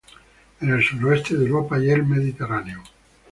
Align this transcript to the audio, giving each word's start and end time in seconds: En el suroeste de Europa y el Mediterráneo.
En 0.61 0.71
el 0.71 0.81
suroeste 0.83 1.37
de 1.37 1.45
Europa 1.45 1.77
y 1.77 1.91
el 1.91 2.03
Mediterráneo. 2.03 2.81